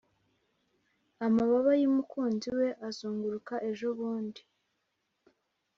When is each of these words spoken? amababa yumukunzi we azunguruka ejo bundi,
amababa 1.25 1.71
yumukunzi 1.81 2.47
we 2.57 2.67
azunguruka 2.87 3.53
ejo 3.69 3.87
bundi, 3.97 4.41